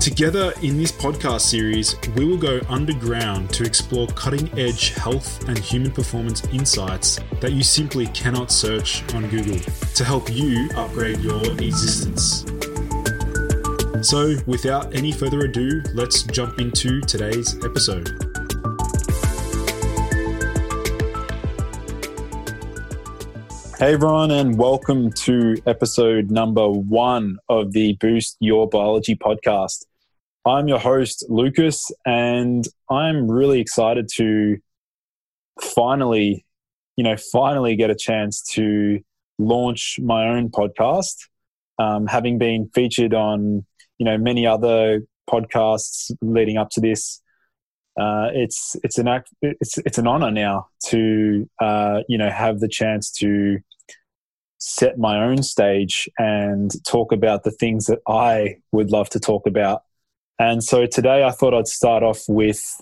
[0.00, 5.58] Together in this podcast series, we will go underground to explore cutting edge health and
[5.58, 9.58] human performance insights that you simply cannot search on Google
[9.94, 12.46] to help you upgrade your existence.
[14.00, 18.08] So, without any further ado, let's jump into today's episode.
[23.78, 29.86] Hey everyone, and welcome to episode number one of the Boost Your Biology podcast.
[30.46, 34.56] I'm your host, Lucas, and I'm really excited to
[35.60, 36.46] finally,
[36.96, 39.00] you know, finally get a chance to
[39.38, 41.16] launch my own podcast.
[41.78, 43.66] Um, having been featured on,
[43.98, 47.20] you know, many other podcasts leading up to this,
[47.98, 52.60] uh, it's it's an act, it's it's an honor now to uh, you know have
[52.60, 53.58] the chance to
[54.56, 59.46] set my own stage and talk about the things that I would love to talk
[59.46, 59.82] about.
[60.40, 62.80] And so today I thought I'd start off with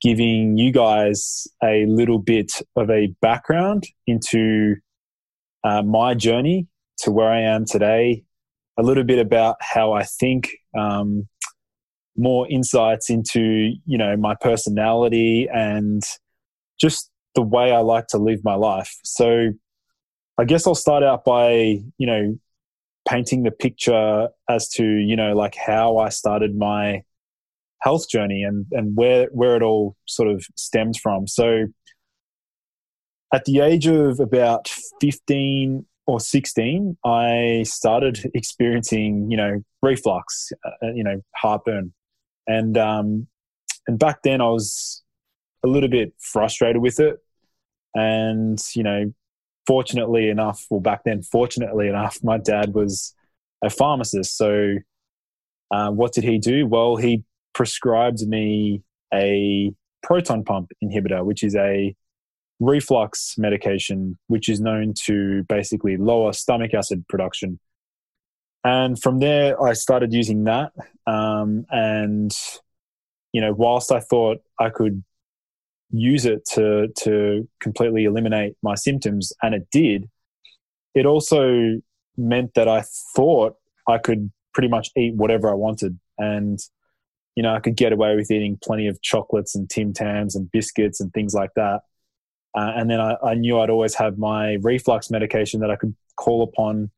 [0.00, 4.76] giving you guys a little bit of a background into
[5.64, 6.66] uh, my journey
[7.00, 8.24] to where I am today,
[8.78, 11.28] a little bit about how I think, um,
[12.16, 16.02] more insights into you know my personality and
[16.80, 18.96] just the way I like to live my life.
[19.04, 19.50] So
[20.38, 22.38] I guess I'll start out by, you know,
[23.06, 27.02] painting the picture as to, you know, like how I started my
[27.80, 31.26] health journey and, and where, where it all sort of stems from.
[31.26, 31.66] So
[33.32, 34.68] at the age of about
[35.00, 41.92] 15 or 16, I started experiencing, you know, reflux, uh, you know, heartburn.
[42.46, 43.26] And, um,
[43.86, 45.02] and back then I was
[45.64, 47.18] a little bit frustrated with it
[47.94, 49.12] and, you know,
[49.66, 53.14] fortunately enough, well, back then, fortunately enough, my dad was
[53.62, 54.36] a pharmacist.
[54.36, 54.76] So,
[55.70, 56.66] uh, what did he do?
[56.66, 58.82] Well, he prescribed me
[59.12, 61.94] a proton pump inhibitor, which is a
[62.60, 67.58] reflux medication, which is known to basically lower stomach acid production.
[68.62, 70.72] And from there, I started using that.
[71.06, 72.32] Um, and,
[73.32, 75.04] you know, whilst I thought I could
[75.96, 80.08] use it to to completely eliminate my symptoms and it did.
[80.94, 81.80] It also
[82.16, 82.82] meant that i
[83.14, 83.56] thought
[83.88, 86.60] i could pretty much eat whatever i wanted and
[87.34, 90.50] you know i could get away with eating plenty of chocolates and tim tams and
[90.50, 91.80] biscuits and things like that.
[92.56, 95.94] Uh, and then I, I, knew i'd always have my reflux medication that i could
[96.16, 96.90] call upon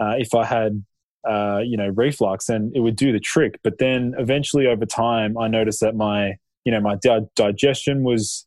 [0.00, 0.82] uh, if i had
[1.28, 3.60] uh, you know reflux and it would do the trick.
[3.62, 8.46] But then eventually over time i noticed that my you know my di- digestion was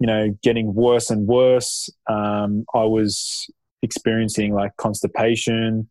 [0.00, 3.48] you know getting worse and worse um, i was
[3.82, 5.88] experiencing like constipation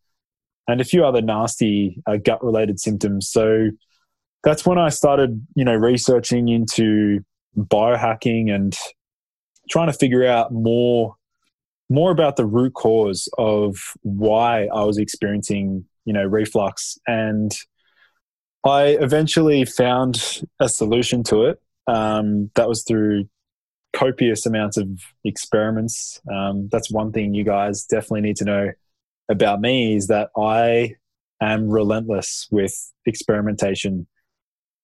[0.67, 3.29] and a few other nasty uh, gut related symptoms.
[3.29, 3.69] So
[4.43, 7.19] that's when I started, you know, researching into
[7.57, 8.75] biohacking and
[9.69, 11.15] trying to figure out more
[11.89, 16.97] more about the root cause of why I was experiencing, you know, reflux.
[17.05, 17.51] And
[18.65, 21.61] I eventually found a solution to it.
[21.87, 23.27] Um, that was through
[23.93, 24.87] copious amounts of
[25.23, 26.21] experiments.
[26.31, 28.71] Um, that's one thing you guys definitely need to know
[29.29, 30.95] about me is that I
[31.41, 32.73] am relentless with
[33.05, 34.07] experimentation.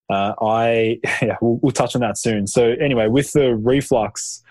[0.10, 2.48] Uh, I yeah, we'll, we'll, touch on that soon.
[2.48, 4.44] So anyway, with the reflux,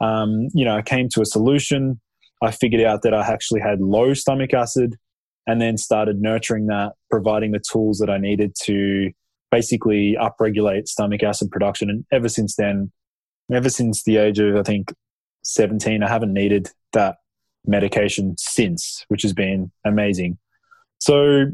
[0.00, 2.00] um, you know, I came to a solution.
[2.42, 4.96] I figured out that I actually had low stomach acid,
[5.46, 9.10] and then started nurturing that, providing the tools that I needed to
[9.50, 11.90] basically upregulate stomach acid production.
[11.90, 12.90] And ever since then,
[13.52, 14.92] ever since the age of I think
[15.44, 17.16] 17, I haven't needed that
[17.66, 20.38] medication since, which has been amazing.
[20.98, 21.46] So,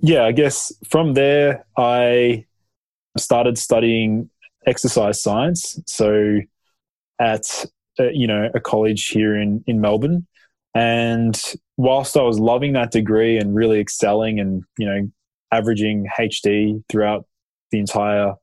[0.00, 2.46] yeah, I guess from there, I
[3.18, 4.30] started studying
[4.66, 5.78] exercise science.
[5.86, 6.40] So,
[7.20, 7.66] at
[8.00, 10.26] uh, you know a college here in in Melbourne,
[10.74, 11.40] and
[11.76, 15.10] whilst I was loving that degree and really excelling and you know
[15.52, 17.26] averaging HD throughout
[17.70, 18.34] the entire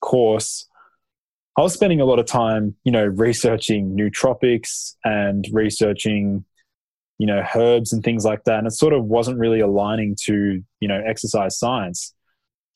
[0.00, 0.66] course,
[1.58, 6.44] I was spending a lot of time, you know, researching nootropics and researching,
[7.18, 8.58] you know, herbs and things like that.
[8.58, 12.14] And it sort of wasn't really aligning to, you know, exercise science.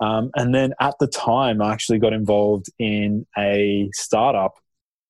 [0.01, 4.55] Um, and then at the time, I actually got involved in a startup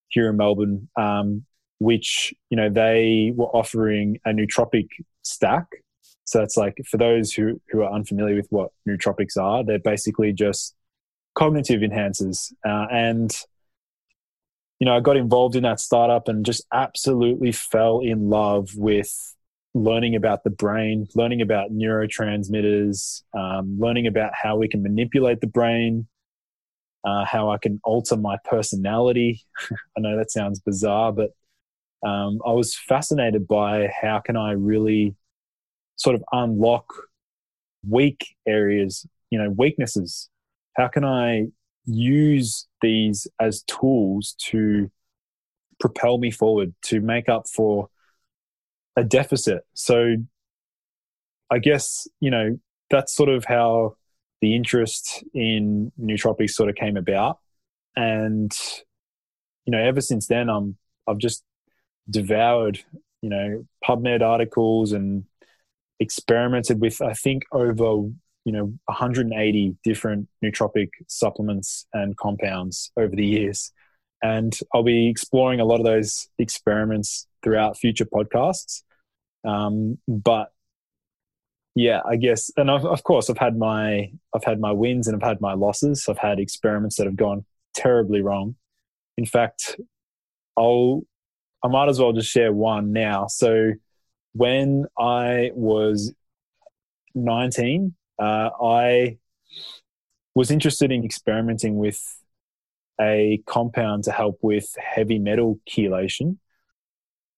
[0.09, 1.43] here in Melbourne, um,
[1.83, 4.87] which, you know, they were offering a nootropic
[5.21, 5.67] stack.
[6.25, 10.33] So it's like, for those who, who are unfamiliar with what nootropics are, they're basically
[10.33, 10.75] just
[11.35, 12.53] cognitive enhancers.
[12.65, 13.35] Uh, and
[14.83, 19.33] you know, I got involved in that startup and just absolutely fell in love with
[19.73, 25.47] learning about the brain, learning about neurotransmitters, um, learning about how we can manipulate the
[25.47, 26.07] brain,
[27.05, 29.45] uh, how I can alter my personality.
[29.97, 31.29] I know that sounds bizarre, but
[32.05, 35.15] um, I was fascinated by how can I really
[35.95, 36.93] sort of unlock
[37.87, 40.29] weak areas, you know, weaknesses.
[40.75, 41.47] How can I
[41.85, 44.89] use these as tools to
[45.79, 47.89] propel me forward to make up for
[48.95, 49.63] a deficit.
[49.73, 50.15] So
[51.49, 52.57] I guess, you know,
[52.89, 53.97] that's sort of how
[54.41, 57.39] the interest in nootropics sort of came about.
[57.95, 58.51] And,
[59.65, 60.77] you know, ever since then, I'm,
[61.07, 61.43] I've just
[62.09, 62.79] devoured,
[63.21, 65.25] you know, PubMed articles and
[65.99, 68.09] experimented with, I think, over
[68.45, 73.71] you know 180 different nootropic supplements and compounds over the years.
[74.21, 78.83] And i'll be exploring a lot of those experiments throughout future podcasts.
[79.45, 80.51] Um, but
[81.75, 85.27] yeah i guess and of course i've had my i've had my wins and i've
[85.27, 86.05] had my losses.
[86.07, 87.45] I've had experiments that have gone
[87.75, 88.55] terribly wrong.
[89.17, 89.79] In fact
[90.57, 91.03] i'll
[91.63, 93.71] i might as well just share one now so
[94.33, 96.13] when i was
[97.15, 99.17] 19 uh, I
[100.35, 102.01] was interested in experimenting with
[103.01, 106.37] a compound to help with heavy metal chelation,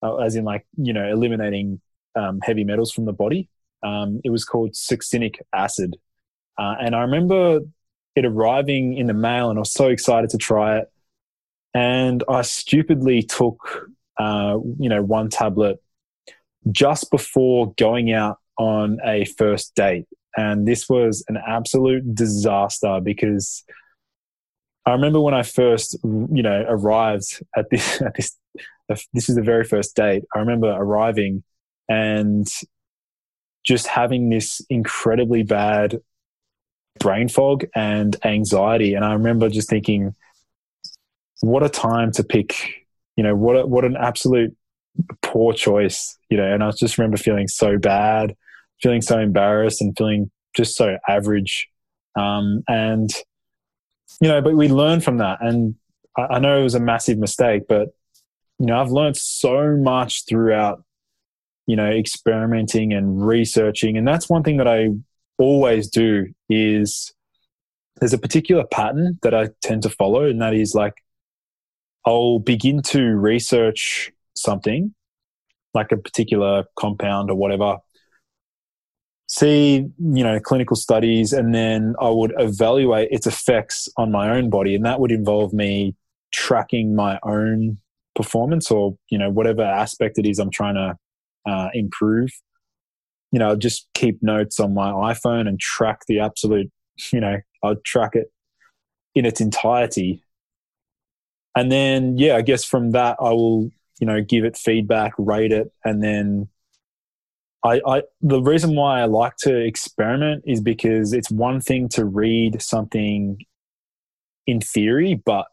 [0.04, 1.81] uh, as in like you know eliminating
[2.16, 3.50] um, heavy metals from the body.
[3.83, 5.95] Um, it was called succinic acid,
[6.58, 7.62] uh, and I remember
[8.15, 10.91] it arriving in the mail, and I was so excited to try it.
[11.74, 15.81] And I stupidly took, uh, you know, one tablet
[16.72, 23.63] just before going out on a first date and this was an absolute disaster because
[24.86, 28.38] I remember when I first, you know, arrived at this, at this,
[29.13, 30.24] this is the very first date.
[30.36, 31.43] I remember arriving
[31.89, 32.48] and
[33.65, 36.00] just having this incredibly bad
[37.00, 38.93] brain fog and anxiety.
[38.93, 40.13] And I remember just thinking,
[41.41, 42.85] what a time to pick,
[43.15, 44.55] you know, what, a, what an absolute
[45.22, 48.36] poor choice, you know, and I just remember feeling so bad
[48.81, 51.67] feeling so embarrassed and feeling just so average.
[52.15, 53.10] Um, and,
[54.22, 55.39] you know, but we learn from that.
[55.41, 55.75] And
[56.17, 57.89] I, I know it was a massive mistake, but,
[58.60, 60.84] you know, I've learned so much throughout,
[61.67, 63.98] you know, experimenting and researching.
[63.98, 64.89] And that's one thing that I
[65.38, 67.13] always do is
[68.00, 70.93] there's a particular pattern that I tend to follow, and that is like
[72.06, 74.94] I'll begin to research something,
[75.74, 77.78] like a particular compound or whatever,
[79.28, 84.52] see you know clinical studies and then i would evaluate its effects on my own
[84.52, 85.96] body and that would involve me
[86.32, 87.76] tracking my own
[88.16, 90.96] performance or you know whatever aspect it is i'm trying to
[91.52, 92.30] uh, improve
[93.36, 96.72] you know, I'd just keep notes on my iPhone and track the absolute,
[97.12, 98.32] you know, I'd track it
[99.14, 100.24] in its entirety.
[101.56, 105.52] And then, yeah, I guess from that, I will, you know, give it feedback, rate
[105.52, 106.50] it, and then
[107.66, 112.06] I, I, the reason why I like to experiment is because it's one thing to
[112.06, 113.40] read something
[114.46, 115.48] in theory, but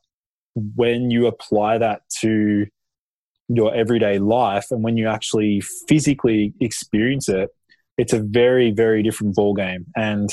[0.55, 2.67] when you apply that to
[3.49, 7.49] your everyday life and when you actually physically experience it,
[7.97, 9.87] it's a very, very different ball game.
[9.97, 10.29] And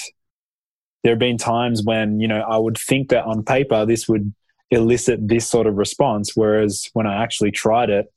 [1.04, 4.34] there have been times when, you know, I would think that on paper this would
[4.72, 8.12] elicit this sort of response, whereas when I actually tried it,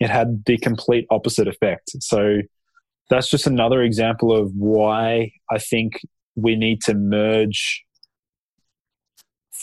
[0.00, 1.90] it had the complete opposite effect.
[2.00, 2.40] So
[3.10, 6.00] that's just another example of why I think
[6.36, 7.84] we need to merge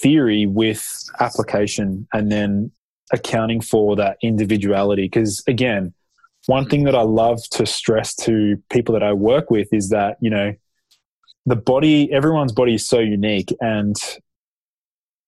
[0.01, 0.86] theory with
[1.20, 2.72] application and then
[3.13, 5.03] accounting for that individuality.
[5.03, 5.94] Because again,
[6.48, 10.17] one thing that I love to stress to people that I work with is that,
[10.20, 10.53] you know,
[11.46, 13.53] the body, everyone's body is so unique.
[13.62, 13.96] And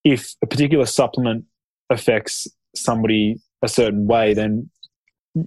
[0.04, 1.46] if a particular supplement
[1.90, 4.70] affects somebody a certain way, then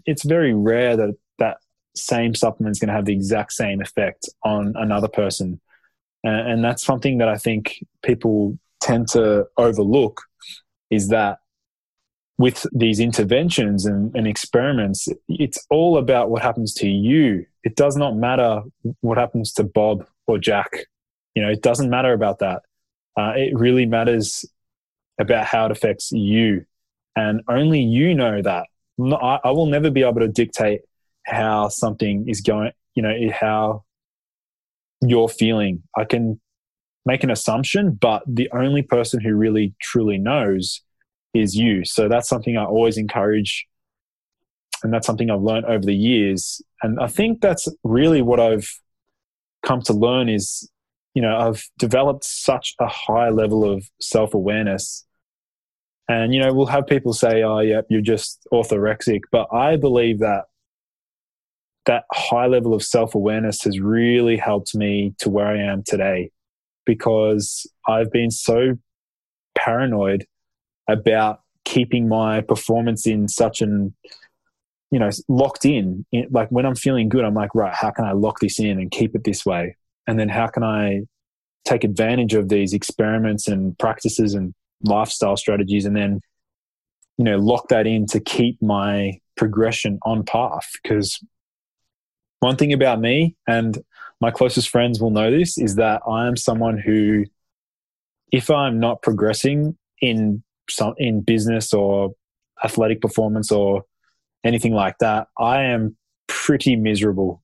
[0.06, 1.58] it's very rare that that
[1.94, 5.60] same supplement is going to have the exact same effect on another person.
[6.22, 10.22] And, and that's something that I think people tend to overlook
[10.90, 11.38] is that
[12.38, 17.44] with these interventions and, and, experiments, it's all about what happens to you.
[17.64, 18.62] It does not matter
[19.02, 20.86] what happens to Bob or Jack.
[21.34, 22.62] You know, it doesn't matter about that.
[23.20, 24.46] Uh, it really matters
[25.18, 26.64] about how it affects you.
[27.14, 28.66] And only you know that.
[28.98, 30.80] I, I will never be able to dictate
[31.26, 33.84] how something is going, you know, how
[35.02, 35.82] you're feeling.
[35.96, 36.40] I can
[37.04, 40.82] make an assumption, but the only person who really truly knows
[41.34, 41.84] is you.
[41.84, 43.66] So that's something I always encourage.
[44.82, 46.62] And that's something I've learned over the years.
[46.82, 48.70] And I think that's really what I've
[49.62, 50.70] come to learn is,
[51.14, 55.06] you know, I've developed such a high level of self awareness.
[56.08, 59.20] And, you know, we'll have people say, oh, yep, you're just orthorexic.
[59.30, 60.46] But I believe that
[61.86, 66.30] that high level of self awareness has really helped me to where I am today
[66.84, 68.76] because I've been so
[69.56, 70.26] paranoid
[70.88, 73.94] about keeping my performance in such an
[74.90, 76.04] you know locked in.
[76.30, 78.90] like when i'm feeling good i'm like right how can i lock this in and
[78.90, 79.76] keep it this way
[80.10, 81.00] and then how can i
[81.64, 86.20] take advantage of these experiments and practices and lifestyle strategies and then
[87.18, 91.20] you know lock that in to keep my progression on path because
[92.40, 93.78] one thing about me, and
[94.20, 97.26] my closest friends will know this, is that I am someone who,
[98.32, 102.12] if I'm not progressing in some in business or
[102.64, 103.84] athletic performance or
[104.42, 107.42] anything like that, I am pretty miserable.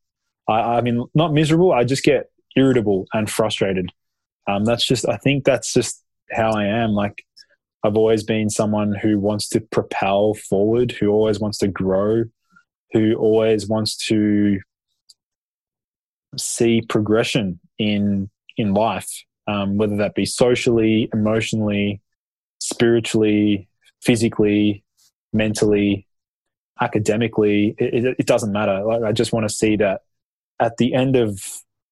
[0.49, 1.73] I, I mean, not miserable.
[1.73, 3.91] I just get irritable and frustrated.
[4.49, 5.09] Um, that's just.
[5.09, 6.93] I think that's just how I am.
[6.93, 7.25] Like
[7.85, 12.25] I've always been someone who wants to propel forward, who always wants to grow,
[12.93, 14.61] who always wants to
[16.37, 19.11] see progression in in life,
[19.47, 22.01] um, whether that be socially, emotionally,
[22.59, 23.69] spiritually,
[24.03, 24.83] physically,
[25.33, 26.07] mentally,
[26.81, 27.75] academically.
[27.79, 28.83] It, it, it doesn't matter.
[28.85, 30.03] Like, I just want to see that
[30.59, 31.41] at the end of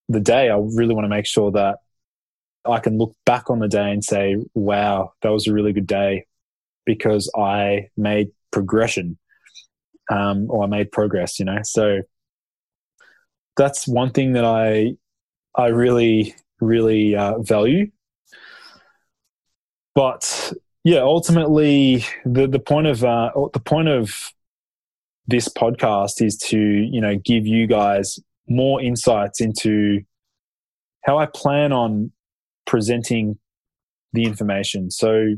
[0.08, 1.78] the day, I really want to make sure that
[2.64, 5.86] I can look back on the day and say, "Wow, that was a really good
[5.86, 6.26] day,"
[6.86, 9.18] because I made progression
[10.10, 11.38] um, or I made progress.
[11.38, 12.02] You know, so
[13.56, 14.96] that's one thing that I
[15.54, 17.90] I really really uh, value.
[19.94, 24.32] But yeah, ultimately the the point of uh, the point of
[25.26, 30.02] this podcast is to you know give you guys more insights into
[31.02, 32.12] how I plan on
[32.66, 33.38] presenting
[34.12, 34.90] the information.
[34.90, 35.34] So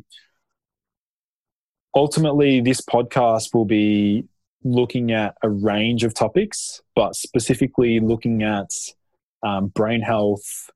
[1.95, 4.25] ultimately, this podcast will be
[4.63, 8.71] looking at a range of topics, but specifically looking at
[9.43, 10.71] um, brain health,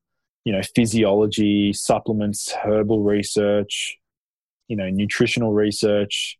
[0.45, 3.97] you know, physiology, supplements, herbal research,
[4.67, 6.37] you know, nutritional research,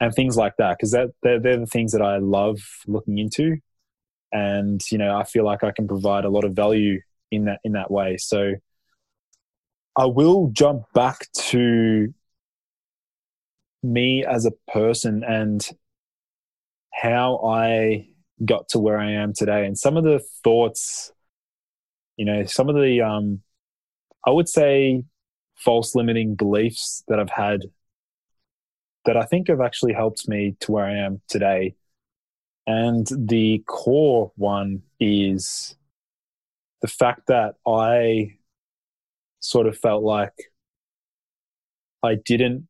[0.00, 0.76] and things like that.
[0.76, 3.58] Because that they're, they're the things that I love looking into,
[4.32, 7.60] and you know, I feel like I can provide a lot of value in that
[7.64, 8.16] in that way.
[8.16, 8.54] So,
[9.96, 12.12] I will jump back to
[13.82, 15.66] me as a person and
[16.92, 18.08] how I
[18.44, 21.12] got to where I am today and some of the thoughts,
[22.16, 23.42] you know, some of the, um,
[24.26, 25.04] I would say,
[25.56, 27.62] false limiting beliefs that I've had
[29.04, 31.74] that I think have actually helped me to where I am today.
[32.68, 35.74] And the core one is
[36.82, 38.36] the fact that I
[39.40, 40.34] sort of felt like
[42.02, 42.68] I didn't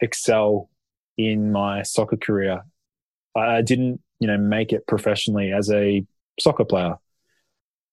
[0.00, 0.70] excel
[1.18, 2.64] in my soccer career.
[3.36, 6.06] I didn't, you know, make it professionally as a
[6.40, 6.96] soccer player.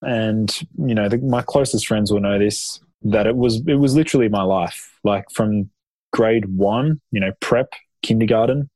[0.01, 3.97] And you know, the, my closest friends will know this that it was it was
[3.97, 4.97] literally my life.
[5.03, 5.71] Like from
[6.13, 8.69] grade one, you know, prep, kindergarten,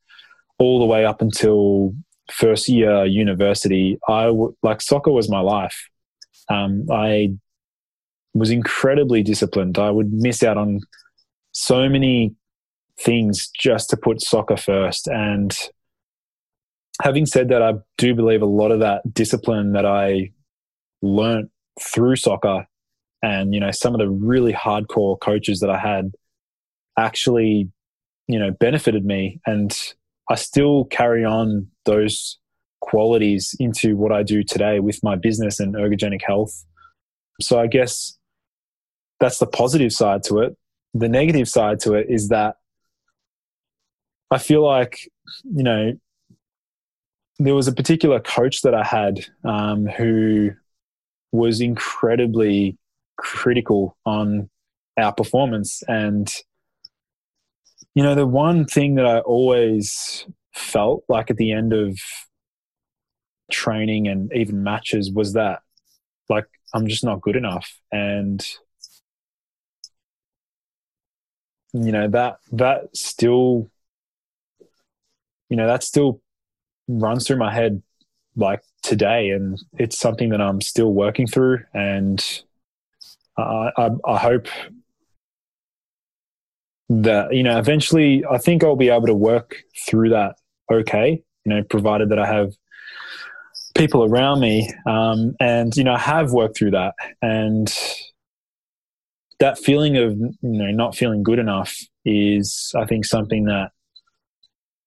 [0.57, 1.95] all the way up until
[2.31, 3.97] first year university.
[4.07, 5.89] I w- like soccer was my life.
[6.49, 7.35] Um, I
[8.33, 9.77] was incredibly disciplined.
[9.77, 10.81] I would miss out on
[11.51, 12.35] so many
[12.99, 15.07] things just to put soccer first.
[15.07, 15.55] And
[17.01, 20.31] having said that, I do believe a lot of that discipline that I
[21.01, 21.49] learnt
[21.81, 22.67] through soccer
[23.21, 26.11] and, you know, some of the really hardcore coaches that I had
[26.97, 27.69] actually,
[28.27, 29.39] you know, benefited me.
[29.45, 29.77] And
[30.29, 32.37] I still carry on those
[32.81, 36.65] qualities into what I do today with my business and ergogenic health.
[37.41, 38.17] So I guess
[39.19, 40.55] that's the positive side to it.
[40.93, 42.55] The negative side to it is that
[44.31, 44.99] I feel like,
[45.43, 45.93] you know,
[47.39, 50.51] there was a particular coach that I had um, who
[51.31, 52.77] was incredibly
[53.17, 54.49] critical on
[54.97, 55.81] our performance.
[55.87, 56.31] And,
[57.95, 60.25] you know, the one thing that I always
[60.59, 61.97] felt like at the end of
[63.51, 65.61] training and even matches was that,
[66.29, 67.79] like, I'm just not good enough.
[67.91, 68.45] And,
[71.73, 73.69] you know, that, that still,
[75.49, 76.21] you know, that still
[76.87, 77.81] runs through my head
[78.35, 79.29] like today.
[79.29, 81.63] And it's something that I'm still working through.
[81.73, 82.23] And,
[83.37, 84.47] I, I, I hope
[86.89, 90.38] that you know eventually I think I'll be able to work through that
[90.71, 91.23] okay.
[91.45, 92.53] You know, provided that I have
[93.75, 97.73] people around me, um, and you know, I have worked through that, and
[99.39, 103.71] that feeling of you know not feeling good enough is I think something that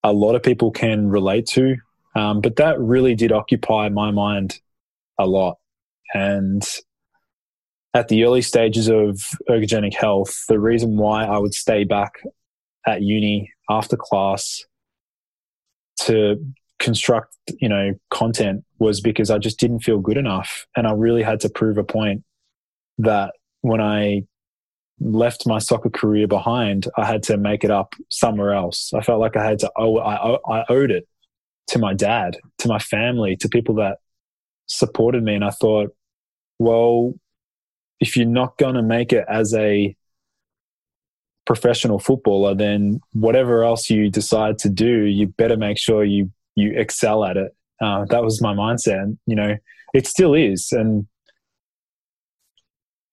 [0.05, 1.77] a lot of people can relate to.
[2.15, 4.61] Um, but that really did occupy my mind
[5.19, 5.57] a lot,
[6.13, 6.63] and
[7.95, 12.13] at the early stages of ergogenic health, the reason why I would stay back
[12.87, 14.65] at uni after class
[16.07, 16.37] to
[16.79, 20.67] construct, you know, content was because I just didn't feel good enough.
[20.77, 22.25] And I really had to prove a point
[22.99, 24.25] that when I
[25.01, 28.93] left my soccer career behind, I had to make it up somewhere else.
[28.95, 31.07] I felt like I had to owe I, I owed it
[31.69, 33.99] to my dad, to my family, to people that
[34.67, 35.35] supported me.
[35.35, 35.95] And I thought,
[36.59, 37.15] well,
[38.01, 39.97] if you're not going to make it as a
[41.55, 46.73] professional footballer, then whatever else you decide to do, you better make sure you you
[46.75, 47.55] excel at it.
[47.79, 49.55] Uh, that was my mindset, and you know
[49.93, 51.07] it still is, and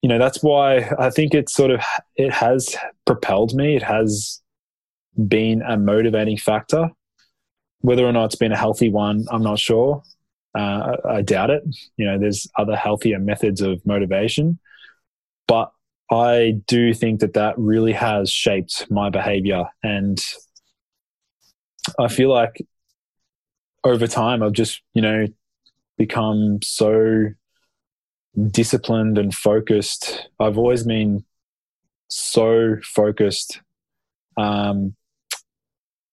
[0.02, 1.82] you know that's why I think it sort of
[2.16, 3.76] it has propelled me.
[3.76, 4.42] It has
[5.28, 6.90] been a motivating factor.
[7.82, 10.02] Whether or not it's been a healthy one, I'm not sure.
[10.58, 11.64] Uh, I doubt it.
[11.98, 14.60] You know, there's other healthier methods of motivation,
[15.46, 15.72] but
[16.12, 19.66] I do think that that really has shaped my behavior.
[19.84, 20.20] And
[22.00, 22.66] I feel like
[23.84, 25.28] over time, I've just, you know,
[25.98, 27.28] become so
[28.52, 30.30] disciplined and focused.
[30.40, 31.26] I've always been
[32.08, 33.62] so focused.
[34.38, 34.96] Um,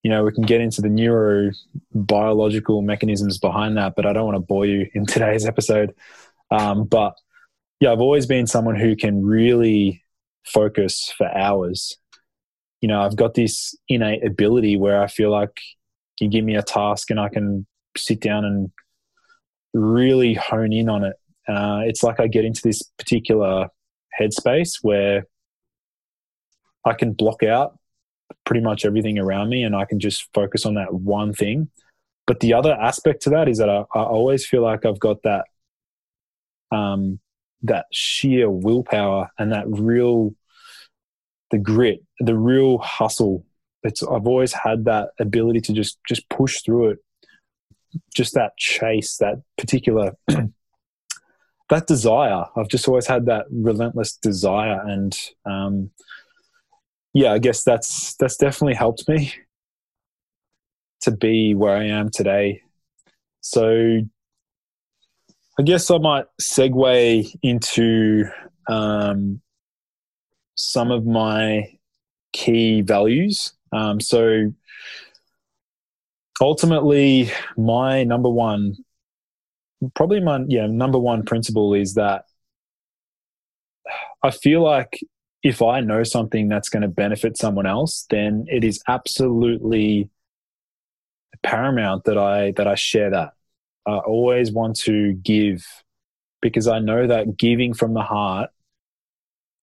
[0.03, 4.37] you know, we can get into the neurobiological mechanisms behind that, but I don't want
[4.37, 5.95] to bore you in today's episode.
[6.51, 7.15] Um, but
[7.81, 10.03] yeah, I've always been someone who can really
[10.45, 11.97] focus for hours.
[12.81, 15.61] You know, I've got this innate ability where I feel like
[16.21, 18.71] you give me a task and I can sit down and
[19.75, 21.17] really hone in on it.
[21.49, 23.69] Uh, it's like I get into this particular
[24.19, 25.27] headspace where
[26.85, 27.79] I can block out
[28.45, 31.69] pretty much everything around me and I can just focus on that one thing.
[32.27, 35.23] But the other aspect to that is that I, I always feel like I've got
[35.23, 35.45] that
[36.73, 37.21] um,
[37.63, 40.35] that sheer willpower and that real
[41.51, 43.45] the grit the real hustle.
[43.83, 46.99] It's i've always had that ability to just just push through it.
[48.15, 50.13] Just that chase that particular
[51.69, 52.45] that desire.
[52.57, 55.91] I've just always had that relentless desire and um,
[57.15, 59.33] yeah i guess that's that's definitely helped me
[61.01, 62.63] to be where i am today.
[63.41, 64.01] So
[65.59, 68.25] I guess I might segue into
[68.69, 69.41] um,
[70.55, 71.79] some of my
[72.33, 73.53] key values.
[73.73, 74.53] Um, so
[76.41, 78.77] ultimately, my number one
[79.95, 82.25] probably my yeah number one principle is that
[84.23, 84.99] I feel like
[85.43, 90.11] if I know something that's going to benefit someone else, then it is absolutely
[91.43, 93.36] paramount that I that I share that.
[93.87, 95.65] I always want to give
[96.43, 98.51] because I know that giving from the heart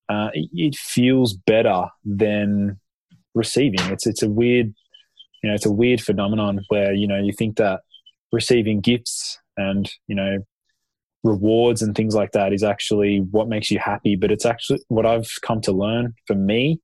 [0.09, 2.79] uh, it feels better than
[3.33, 3.79] receiving.
[3.91, 4.73] It's it's a weird
[5.43, 7.81] you know it's a weird phenomenon where you know you think that
[8.31, 10.39] receiving gifts and you know
[11.23, 15.05] rewards and things like that is actually what makes you happy but it's actually what
[15.05, 16.81] i've come to learn for me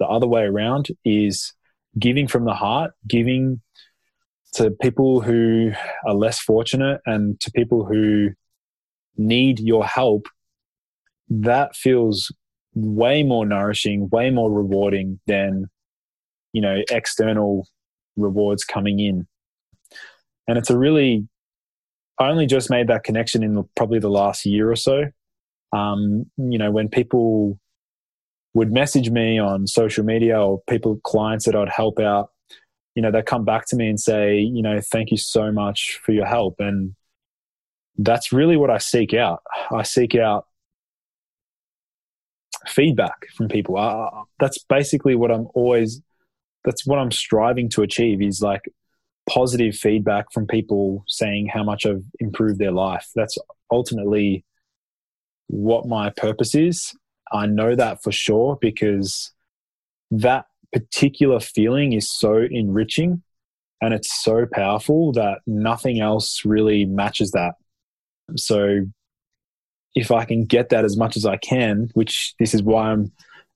[0.00, 1.52] the other way around is
[1.98, 3.60] giving from the heart giving
[4.56, 5.72] to people who
[6.06, 8.30] are less fortunate and to people who
[9.16, 10.26] need your help
[11.28, 12.32] that feels
[12.74, 15.66] way more nourishing way more rewarding than
[16.52, 17.66] you know external
[18.16, 19.26] rewards coming in
[20.48, 21.26] and it's a really
[22.18, 25.04] I only just made that connection in probably the last year or so.
[25.72, 27.58] Um, you know, when people
[28.54, 32.30] would message me on social media or people, clients that I'd help out,
[32.96, 36.00] you know, they come back to me and say, you know, thank you so much
[36.02, 36.56] for your help.
[36.58, 36.94] And
[37.98, 39.42] that's really what I seek out.
[39.70, 40.46] I seek out
[42.66, 44.26] feedback from people.
[44.40, 46.00] That's basically what I'm always,
[46.64, 48.62] that's what I'm striving to achieve is like
[49.28, 53.08] positive feedback from people saying how much I've improved their life.
[53.14, 53.36] That's
[53.70, 54.42] ultimately
[55.48, 56.94] what my purpose is.
[57.30, 59.32] I know that for sure because
[60.10, 63.22] that particular feeling is so enriching
[63.80, 67.54] and it's so powerful that nothing else really matches that.
[68.36, 68.80] So
[69.94, 73.10] if I can get that as much as I can, which this is why I'm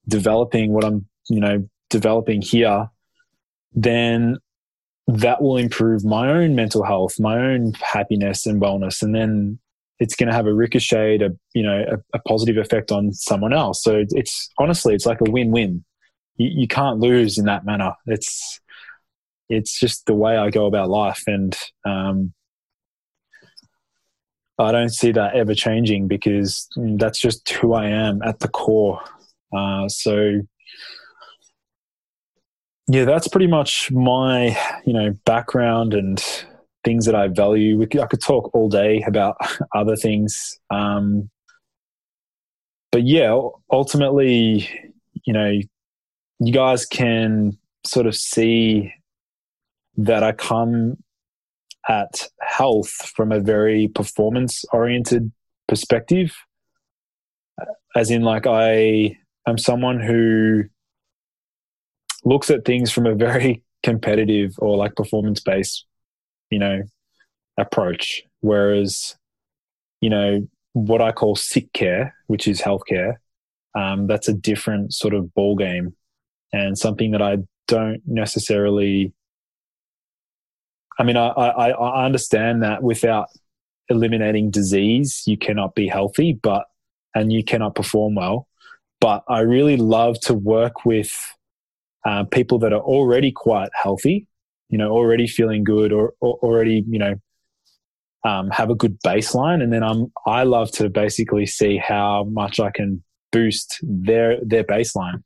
[0.09, 2.89] developing what I'm, you know, developing here,
[3.75, 4.39] then
[5.07, 9.03] that will improve my own mental health, my own happiness and wellness.
[9.03, 9.59] And then
[9.99, 13.53] it's going to have a ricochet, a, you know, a, a positive effect on someone
[13.53, 13.83] else.
[13.83, 15.85] So it's honestly, it's like a win-win.
[16.41, 17.93] You, you can't lose in that manner.
[18.07, 18.61] It's,
[19.49, 21.23] it's just the way I go about life.
[21.27, 22.33] And, um,
[24.59, 29.01] I don't see that ever changing because that's just who I am at the core.
[29.57, 30.41] Uh, so
[32.89, 36.23] yeah, that's pretty much my you know background and
[36.85, 37.79] things that I value.
[37.79, 39.37] We could, I could talk all day about
[39.75, 41.31] other things, um,
[42.93, 43.39] but yeah,
[43.71, 44.69] ultimately,
[45.25, 45.61] you know,
[46.41, 48.93] you guys can sort of see
[49.97, 50.97] that I come
[51.89, 55.31] at health from a very performance oriented
[55.69, 56.35] perspective,
[57.95, 60.65] as in like I am someone who
[62.25, 65.85] looks at things from a very competitive or like performance based,
[66.51, 66.83] you know,
[67.59, 68.23] approach.
[68.41, 69.17] Whereas,
[70.01, 73.17] you know, what I call sick care, which is healthcare,
[73.75, 75.95] um, that's a different sort of ball game
[76.53, 79.13] and something that I don't necessarily.
[80.99, 83.29] I mean, I, I, I understand that without
[83.89, 86.67] eliminating disease, you cannot be healthy, but
[87.15, 88.47] and you cannot perform well.
[89.01, 91.11] But I really love to work with
[92.05, 94.27] uh, people that are already quite healthy,
[94.69, 97.15] you know, already feeling good or, or already, you know,
[98.25, 99.63] um, have a good baseline.
[99.63, 104.65] And then I'm, I love to basically see how much I can boost their, their
[104.65, 105.23] baseline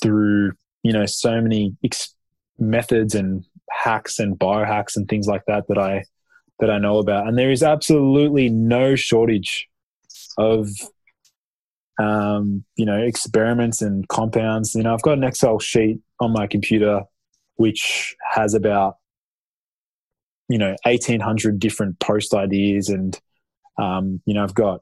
[0.00, 0.52] through,
[0.82, 2.14] you know, so many ex-
[2.58, 6.04] methods and hacks and biohacks and things like that that I,
[6.60, 7.26] that I know about.
[7.26, 9.68] And there is absolutely no shortage
[10.38, 10.68] of
[12.00, 14.74] um, you know, experiments and compounds.
[14.74, 17.02] You know, I've got an Excel sheet on my computer
[17.56, 18.96] which has about
[20.48, 23.20] you know 1800 different post ideas and
[23.78, 24.80] um, you know i've got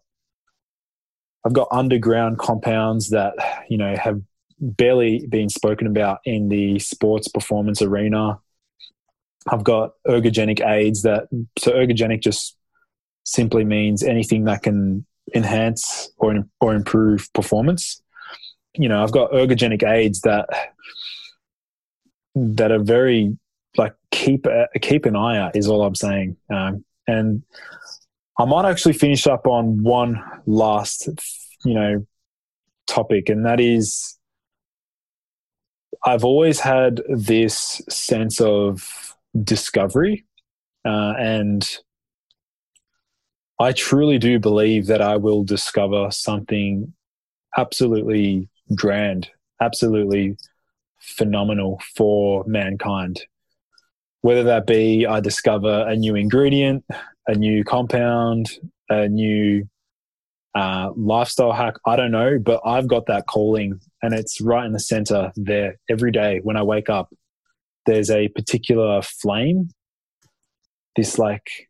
[1.45, 3.35] i've got underground compounds that
[3.69, 4.21] you know have
[4.61, 8.39] barely being spoken about in the sports performance arena
[9.51, 11.25] i've got ergogenic aids that
[11.59, 12.57] so ergogenic just
[13.25, 18.03] simply means anything that can enhance or or improve performance.
[18.75, 20.49] You know, I've got ergogenic aids that
[22.35, 23.37] that are very
[23.77, 24.47] like keep
[24.81, 26.37] keep an eye out is all I'm saying.
[26.53, 27.43] Um, and
[28.39, 31.09] I might actually finish up on one last,
[31.65, 32.07] you know,
[32.87, 34.19] topic, and that is
[36.05, 40.25] I've always had this sense of discovery
[40.85, 41.79] uh, and
[43.61, 46.95] I truly do believe that I will discover something
[47.59, 49.29] absolutely grand,
[49.61, 50.39] absolutely
[50.99, 53.21] phenomenal for mankind.
[54.23, 56.85] Whether that be I discover a new ingredient,
[57.27, 58.51] a new compound,
[58.89, 59.69] a new
[60.55, 61.75] uh, lifestyle hack.
[61.87, 65.79] I don't know, but I've got that calling and it's right in the center there
[65.89, 67.13] every day when I wake up.
[67.87, 69.71] There's a particular flame,
[70.97, 71.69] this like,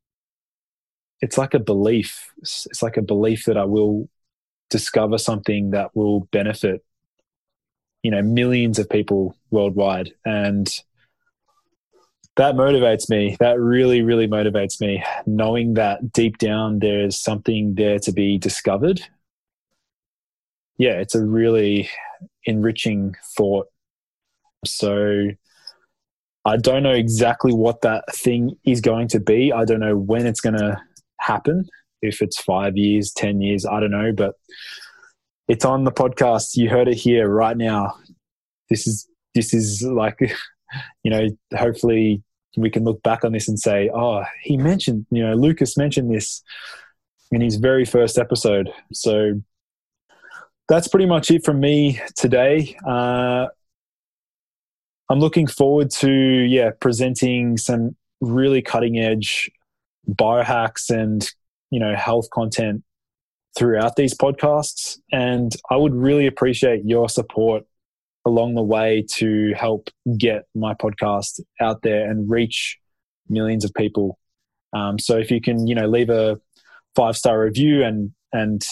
[1.20, 2.32] it's like a belief.
[2.38, 4.08] It's like a belief that I will
[4.70, 6.82] discover something that will benefit,
[8.02, 10.12] you know, millions of people worldwide.
[10.24, 10.68] And
[12.40, 13.36] that motivates me.
[13.38, 15.04] That really, really motivates me.
[15.26, 19.02] Knowing that deep down there's something there to be discovered.
[20.78, 21.90] Yeah, it's a really
[22.46, 23.66] enriching thought.
[24.64, 25.28] So
[26.46, 29.52] I don't know exactly what that thing is going to be.
[29.52, 30.80] I don't know when it's going to
[31.20, 31.66] happen.
[32.00, 34.12] If it's five years, 10 years, I don't know.
[34.16, 34.36] But
[35.46, 36.56] it's on the podcast.
[36.56, 37.98] You heard it here right now.
[38.70, 40.18] This is, this is like,
[41.04, 42.22] you know, hopefully
[42.56, 46.14] we can look back on this and say, oh, he mentioned, you know, Lucas mentioned
[46.14, 46.42] this
[47.30, 48.70] in his very first episode.
[48.92, 49.40] So
[50.68, 52.76] that's pretty much it from me today.
[52.86, 53.46] Uh,
[55.10, 59.50] I'm looking forward to yeah presenting some really cutting edge
[60.08, 61.28] biohacks and
[61.70, 62.84] you know health content
[63.58, 67.64] throughout these podcasts, and I would really appreciate your support
[68.26, 72.78] along the way to help get my podcast out there and reach
[73.28, 74.18] millions of people.
[74.72, 76.40] Um, so if you can, you know, leave a
[76.94, 78.62] five star review and and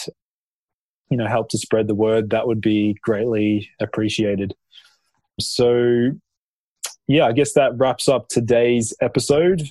[1.09, 4.53] you know help to spread the word, that would be greatly appreciated.
[5.39, 6.11] So
[7.07, 9.63] yeah, I guess that wraps up today's episode.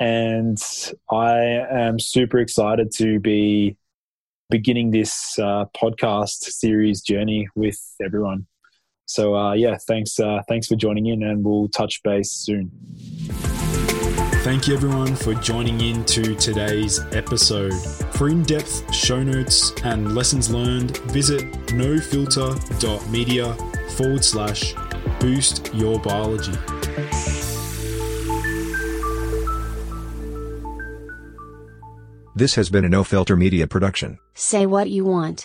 [0.00, 0.58] And
[1.10, 3.76] I am super excited to be
[4.50, 8.46] beginning this uh, podcast series journey with everyone.
[9.06, 12.70] So uh, yeah, thanks uh, thanks for joining in, and we'll touch base soon.
[14.44, 17.72] Thank you everyone for joining in to today's episode.
[18.16, 23.54] For in-depth show notes and lessons learned, visit nofilter.media
[23.96, 24.74] forward slash
[25.18, 26.52] boost your biology.
[32.36, 34.18] This has been a No Filter Media production.
[34.34, 35.44] Say what you want.